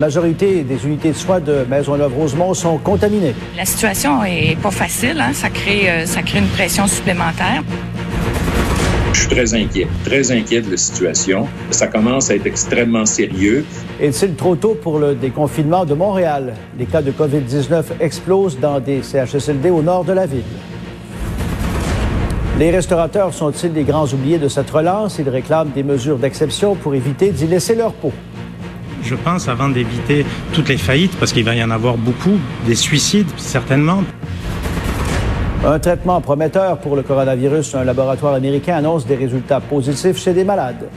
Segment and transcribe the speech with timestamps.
[0.00, 3.34] La majorité des unités de soins de Maisonneuve-Rosemont sont contaminées.
[3.56, 5.32] La situation est pas facile, hein?
[5.32, 7.64] ça, crée, euh, ça crée une pression supplémentaire.
[9.12, 11.48] Je suis très inquiet, très inquiet de la situation.
[11.72, 13.64] Ça commence à être extrêmement sérieux.
[14.00, 16.54] Est-il trop tôt pour le déconfinement de Montréal?
[16.78, 20.44] Les cas de COVID-19 explosent dans des CHSLD au nord de la ville.
[22.56, 25.18] Les restaurateurs sont-ils les grands oubliés de cette relance?
[25.18, 28.12] Ils réclament des mesures d'exception pour éviter d'y laisser leur peau
[29.02, 32.74] je pense, avant d'éviter toutes les faillites, parce qu'il va y en avoir beaucoup, des
[32.74, 34.02] suicides certainement.
[35.64, 37.74] Un traitement prometteur pour le coronavirus.
[37.74, 40.88] Un laboratoire américain annonce des résultats positifs chez des malades.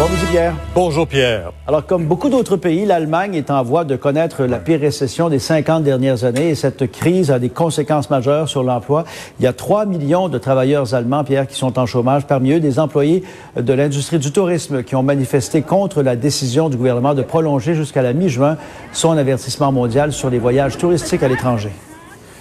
[0.00, 0.54] Bonjour Pierre.
[0.74, 1.52] Bonjour Pierre.
[1.66, 5.38] Alors comme beaucoup d'autres pays, l'Allemagne est en voie de connaître la pire récession des
[5.38, 9.04] 50 dernières années et cette crise a des conséquences majeures sur l'emploi.
[9.38, 12.60] Il y a 3 millions de travailleurs allemands, Pierre, qui sont en chômage, parmi eux
[12.60, 13.24] des employés
[13.56, 18.00] de l'industrie du tourisme qui ont manifesté contre la décision du gouvernement de prolonger jusqu'à
[18.00, 18.56] la mi-juin
[18.92, 21.72] son avertissement mondial sur les voyages touristiques à l'étranger.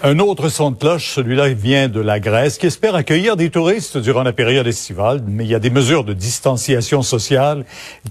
[0.02, 3.98] Un autre son de cloche, celui-là vient de la Grèce, qui espère accueillir des touristes
[3.98, 7.66] durant la période estivale, mais il y a des mesures de distanciation sociale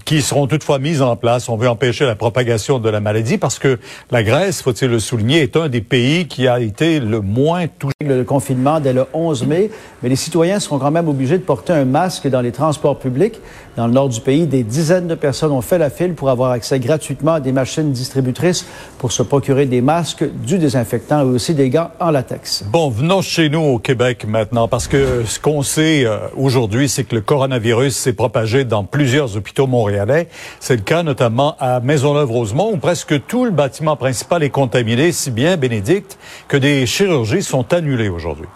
[0.05, 1.49] qui seront toutefois mises en place.
[1.49, 3.79] On veut empêcher la propagation de la maladie parce que
[4.11, 7.95] la Grèce, faut-il le souligner, est un des pays qui a été le moins touché.
[8.01, 9.71] Le confinement dès le 11 mai,
[10.03, 13.39] mais les citoyens seront quand même obligés de porter un masque dans les transports publics.
[13.79, 16.51] Dans le nord du pays, des dizaines de personnes ont fait la file pour avoir
[16.51, 18.65] accès gratuitement à des machines distributrices
[18.97, 22.65] pour se procurer des masques, du désinfectant et aussi des gants en latex.
[22.69, 27.05] Bon, venons chez nous au Québec maintenant, parce que ce qu'on sait euh, aujourd'hui, c'est
[27.05, 30.27] que le coronavirus s'est propagé dans plusieurs hôpitaux montréalais.
[30.59, 35.31] C'est le cas notamment à Maisonneuve-Rosemont, où presque tout le bâtiment principal est contaminé, si
[35.31, 36.17] bien, Bénédicte,
[36.49, 38.47] que des chirurgies sont annulées aujourd'hui.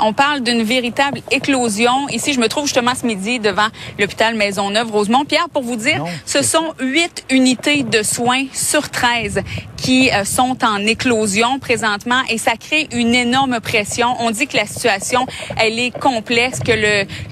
[0.00, 2.08] On parle d'une véritable éclosion.
[2.08, 5.24] Ici, je me trouve justement ce midi devant l'hôpital Maisonneuve Rosemont.
[5.24, 9.42] Pierre, pour vous dire, ce sont huit unités de soins sur 13
[9.80, 14.14] qui euh, sont en éclosion présentement et ça crée une énorme pression.
[14.20, 15.26] On dit que la situation,
[15.56, 16.72] elle est complexe, que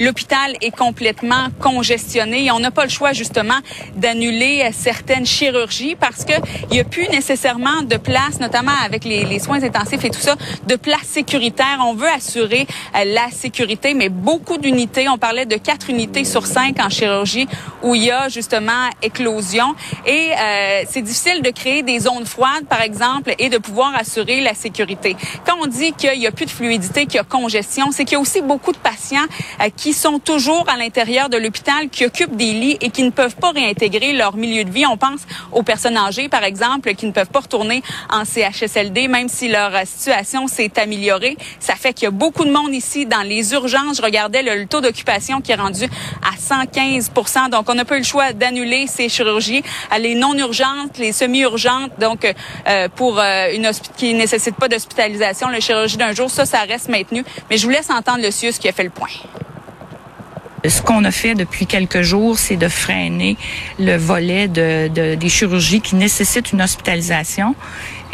[0.02, 3.58] l'hôpital est complètement congestionné et on n'a pas le choix justement
[3.96, 6.32] d'annuler euh, certaines chirurgies parce que
[6.70, 10.20] il y a plus nécessairement de place, notamment avec les, les soins intensifs et tout
[10.20, 10.36] ça,
[10.66, 11.78] de place sécuritaire.
[11.84, 12.66] On veut assurer
[12.96, 15.08] euh, la sécurité, mais beaucoup d'unités.
[15.08, 17.46] On parlait de quatre unités sur cinq en chirurgie
[17.82, 19.74] où il y a justement éclosion.
[20.06, 22.37] Et euh, c'est difficile de créer des zones froides,
[22.68, 25.16] par exemple, et de pouvoir assurer la sécurité.
[25.44, 28.12] Quand on dit qu'il y a plus de fluidité, qu'il y a congestion, c'est qu'il
[28.12, 29.26] y a aussi beaucoup de patients
[29.60, 33.10] euh, qui sont toujours à l'intérieur de l'hôpital, qui occupent des lits et qui ne
[33.10, 34.86] peuvent pas réintégrer leur milieu de vie.
[34.86, 35.20] On pense
[35.52, 39.72] aux personnes âgées, par exemple, qui ne peuvent pas retourner en CHSLD, même si leur
[39.84, 41.36] situation s'est améliorée.
[41.58, 43.96] Ça fait qu'il y a beaucoup de monde ici dans les urgences.
[43.96, 45.84] Je regardais le, taux d'occupation qui est rendu
[46.22, 47.10] à 115
[47.50, 49.62] Donc, on n'a pas eu le choix d'annuler ces chirurgies,
[49.98, 51.92] les non urgentes, les semi-urgentes.
[51.98, 52.27] Donc,
[52.66, 56.88] euh, pour euh, une qui nécessite pas d'hospitalisation, la chirurgie d'un jour, ça, ça reste
[56.88, 57.24] maintenu.
[57.50, 59.08] Mais je vous laisse entendre le CIUS qui a fait le point.
[60.66, 63.36] Ce qu'on a fait depuis quelques jours, c'est de freiner
[63.78, 67.54] le volet de, de, des chirurgies qui nécessitent une hospitalisation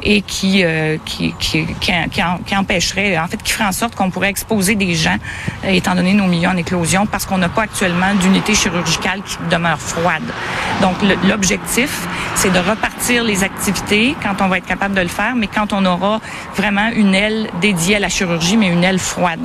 [0.02, 4.94] et qui, euh, qui, empêcherait, en fait, qui ferait en sorte qu'on pourrait exposer des
[4.94, 5.16] gens,
[5.64, 9.36] euh, étant donné nos milieux en éclosion, parce qu'on n'a pas actuellement d'unité chirurgicale qui
[9.50, 10.24] demeure froide.
[10.82, 10.96] Donc,
[11.26, 15.46] l'objectif, c'est de repartir les activités quand on va être capable de le faire, mais
[15.46, 16.20] quand on aura
[16.56, 19.40] vraiment une aile dédiée à la chirurgie, mais une aile froide.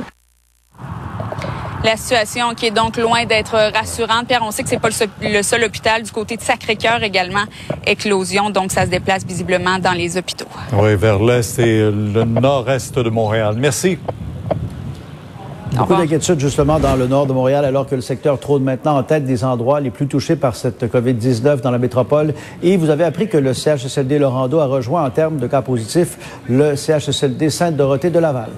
[1.82, 4.26] La situation qui est donc loin d'être rassurante.
[4.26, 4.90] Pierre, on sait que c'est pas
[5.22, 7.44] le seul, hôpital du côté de Sacré-Cœur également
[7.86, 10.46] éclosion, donc ça se déplace visiblement dans les hôpitaux.
[10.74, 13.54] Oui, vers l'est et le nord-est de Montréal.
[13.58, 13.98] Merci.
[15.74, 19.02] Beaucoup d'inquiétude justement dans le nord de Montréal alors que le secteur trône maintenant en
[19.02, 22.34] tête des endroits les plus touchés par cette COVID-19 dans la métropole.
[22.62, 26.18] Et vous avez appris que le CHSLD Laurando a rejoint en termes de cas positifs
[26.48, 28.50] le CHSLD Sainte-Dorothée de Laval.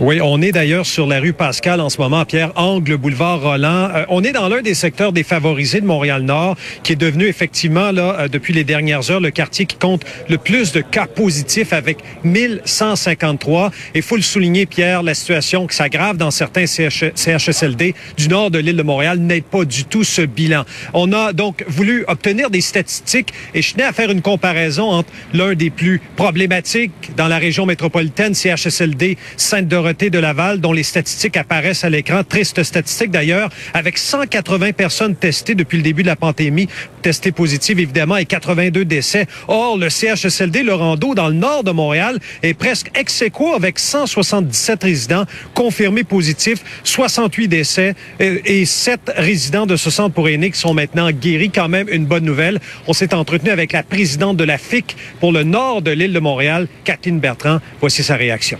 [0.00, 3.88] Oui, on est d'ailleurs sur la rue Pascal en ce moment, Pierre, angle boulevard Roland.
[3.92, 8.14] Euh, on est dans l'un des secteurs défavorisés de Montréal-Nord, qui est devenu effectivement, là,
[8.16, 11.98] euh, depuis les dernières heures, le quartier qui compte le plus de cas positifs avec
[12.22, 13.72] 1153.
[13.96, 18.60] Et faut le souligner, Pierre, la situation qui s'aggrave dans certains CHSLD du nord de
[18.60, 20.64] l'île de Montréal n'aide pas du tout ce bilan.
[20.94, 25.10] On a donc voulu obtenir des statistiques et je tenais à faire une comparaison entre
[25.34, 31.36] l'un des plus problématiques dans la région métropolitaine, CHSLD Sainte-Dorothée, De Laval, dont les statistiques
[31.36, 32.22] apparaissent à l'écran.
[32.22, 36.68] Triste statistique d'ailleurs, avec 180 personnes testées depuis le début de la pandémie,
[37.00, 39.26] testées positives évidemment, et 82 décès.
[39.48, 43.24] Or, le CHSLD Le Rando, dans le nord de Montréal, est presque ex
[43.54, 45.24] avec 177 résidents
[45.54, 50.74] confirmés positifs, 68 décès et, et 7 résidents de ce centre pour aînés qui sont
[50.74, 51.50] maintenant guéris.
[51.50, 52.60] Quand même une bonne nouvelle.
[52.86, 56.20] On s'est entretenu avec la présidente de la FIC pour le nord de l'île de
[56.20, 57.60] Montréal, Kathleen Bertrand.
[57.80, 58.58] Voici sa réaction.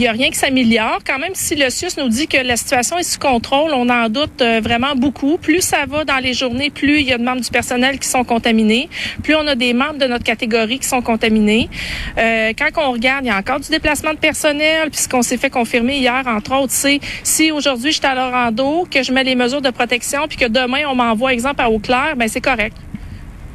[0.00, 1.00] Il n'y a rien qui s'améliore.
[1.06, 4.08] Quand même, si le CIUS nous dit que la situation est sous contrôle, on en
[4.08, 5.36] doute euh, vraiment beaucoup.
[5.36, 8.08] Plus ça va dans les journées, plus il y a de membres du personnel qui
[8.08, 8.88] sont contaminés,
[9.22, 11.68] plus on a des membres de notre catégorie qui sont contaminés.
[12.16, 15.20] Euh, quand on regarde, il y a encore du déplacement de personnel, puis ce qu'on
[15.20, 19.12] s'est fait confirmer hier, entre autres, c'est si aujourd'hui je suis à Lorando, que je
[19.12, 22.40] mets les mesures de protection, puis que demain on m'envoie, exemple, à Eau-Claire, ben c'est
[22.40, 22.74] correct.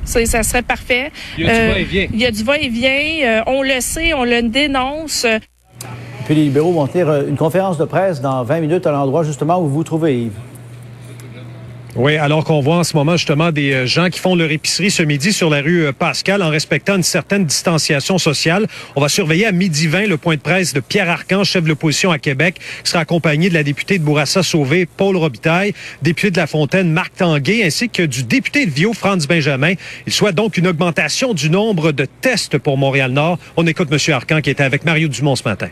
[0.04, 1.12] Ça, ça serait parfait.
[1.40, 2.08] Il y a du va-et-vient.
[2.14, 3.02] Il y a du va-et-vient.
[3.24, 5.26] Euh, on le sait, on le dénonce.
[6.26, 9.24] Puis les libéraux vont tenir euh, une conférence de presse dans 20 minutes à l'endroit
[9.24, 10.40] justement où vous vous trouvez, Yves.
[11.96, 14.92] Oui, alors qu'on voit en ce moment justement des euh, gens qui font leur épicerie
[14.92, 18.68] ce midi sur la rue euh, Pascal en respectant une certaine distanciation sociale.
[18.98, 21.70] On va surveiller à midi 20 le point de presse de Pierre Arcan, chef de
[21.70, 26.32] l'opposition à Québec, qui sera accompagné de la députée de Bourassa Sauvé, Paul Robitaille, député
[26.32, 29.76] de La Fontaine, Marc Tanguay, ainsi que du député de Vio, Franz Benjamin.
[30.06, 33.38] Il souhaite donc une augmentation du nombre de tests pour Montréal-Nord.
[33.56, 34.14] On écoute M.
[34.14, 35.70] Arcan qui était avec Mario Dumont ce matin.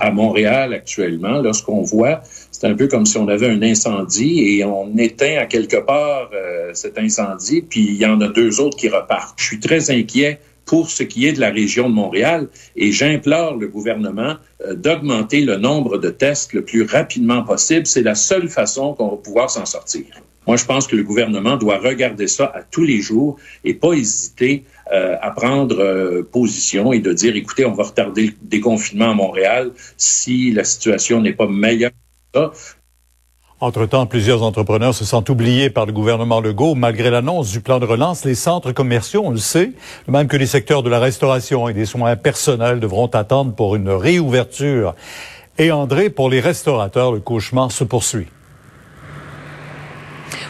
[0.00, 2.22] À Montréal, actuellement, lorsqu'on voit
[2.58, 6.30] c'est un peu comme si on avait un incendie et on éteint à quelque part
[6.32, 9.38] euh, cet incendie, puis il y en a deux autres qui repartent.
[9.38, 13.56] Je suis très inquiet pour ce qui est de la région de Montréal et j'implore
[13.56, 17.86] le gouvernement euh, d'augmenter le nombre de tests le plus rapidement possible.
[17.86, 20.06] C'est la seule façon qu'on va pouvoir s'en sortir.
[20.46, 23.92] Moi, je pense que le gouvernement doit regarder ça à tous les jours et pas
[23.92, 29.10] hésiter euh, à prendre euh, position et de dire, écoutez, on va retarder le déconfinement
[29.10, 31.90] à Montréal si la situation n'est pas meilleure
[33.58, 36.74] entre-temps, plusieurs entrepreneurs se sentent oubliés par le gouvernement Legault.
[36.74, 39.72] Malgré l'annonce du plan de relance, les centres commerciaux, on le sait,
[40.08, 43.88] même que les secteurs de la restauration et des soins personnels devront attendre pour une
[43.88, 44.94] réouverture.
[45.56, 48.26] Et André, pour les restaurateurs, le cauchemar se poursuit.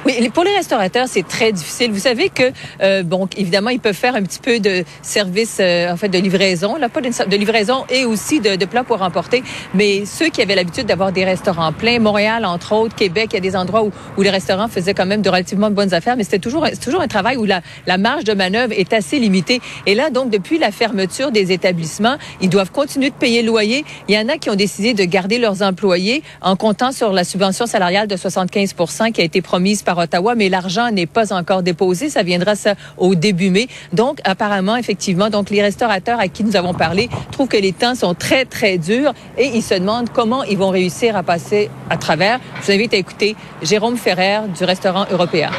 [0.06, 1.90] Oui, pour les restaurateurs, c'est très difficile.
[1.90, 5.90] Vous savez que, euh, bon, évidemment, ils peuvent faire un petit peu de service, euh,
[5.90, 9.02] en fait, de livraison, là, pas de, de livraison et aussi de, de, plats pour
[9.02, 9.42] emporter.
[9.74, 13.36] Mais ceux qui avaient l'habitude d'avoir des restaurants pleins, Montréal, entre autres, Québec, il y
[13.38, 16.22] a des endroits où, où les restaurants faisaient quand même de relativement bonnes affaires, mais
[16.22, 19.60] c'était toujours, toujours un travail où la, la marge de manœuvre est assez limitée.
[19.86, 23.84] Et là, donc, depuis la fermeture des établissements, ils doivent continuer de payer le loyer.
[24.06, 27.24] Il y en a qui ont décidé de garder leurs employés en comptant sur la
[27.24, 28.72] subvention salariale de 75
[29.12, 32.10] qui a été promise par Ottawa, mais l'argent n'est pas encore déposé.
[32.10, 33.68] Ça viendra ça au début mai.
[33.92, 37.94] Donc, apparemment, effectivement, donc les restaurateurs à qui nous avons parlé trouvent que les temps
[37.94, 41.96] sont très, très durs et ils se demandent comment ils vont réussir à passer à
[41.96, 42.40] travers.
[42.60, 45.50] Je vous invite à écouter Jérôme Ferrer du restaurant européen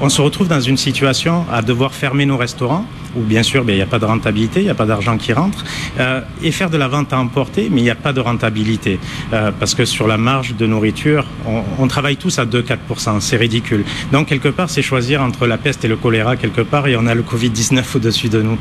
[0.00, 2.84] on se retrouve dans une situation à devoir fermer nos restaurants,
[3.16, 5.18] où bien sûr, ben, il n'y a pas de rentabilité, il n'y a pas d'argent
[5.18, 5.64] qui rentre,
[5.98, 8.98] euh, et faire de la vente à emporter, mais il n'y a pas de rentabilité.
[9.32, 13.36] Euh, parce que sur la marge de nourriture, on, on travaille tous à 2-4%, c'est
[13.36, 13.84] ridicule.
[14.12, 17.06] Donc, quelque part, c'est choisir entre la peste et le choléra, quelque part, et on
[17.06, 18.58] a le Covid-19 au-dessus de nous.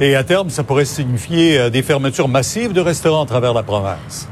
[0.00, 3.62] Et à terme, ça pourrait signifier euh, des fermetures massives de restaurants à travers la
[3.62, 4.28] province.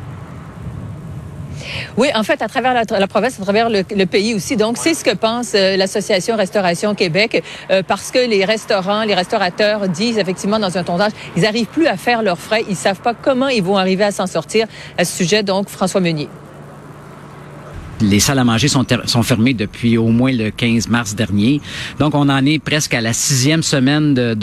[1.97, 4.57] Oui, en fait, à travers la, province, à travers le, le, pays aussi.
[4.57, 9.15] Donc, c'est ce que pense euh, l'association Restauration Québec, euh, parce que les restaurants, les
[9.15, 13.01] restaurateurs disent effectivement dans un sondage, ils n'arrivent plus à faire leurs frais, ils savent
[13.01, 14.67] pas comment ils vont arriver à s'en sortir.
[14.97, 16.29] À ce sujet, donc, François Meunier
[18.03, 18.85] les salles à manger sont,
[19.23, 21.61] fermées depuis au moins le 15 mars dernier.
[21.99, 24.37] Donc, on en est presque à la sixième semaine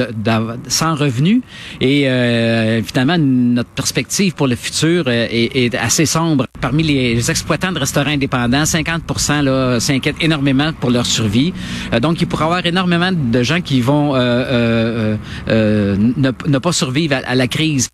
[0.68, 1.42] sans revenus.
[1.82, 6.46] Et euh, finalement, notre perspective pour le futur euh, est, est, assez sombre.
[6.62, 9.01] Parmi les exploitants de restaurants indépendants, 50
[9.44, 11.54] là, s'inquiètent énormément pour leur survie.
[11.94, 16.72] Euh, donc, il pourrait y avoir énormément de gens qui vont euh, ne, ne, pas
[16.72, 17.89] survivre à la crise.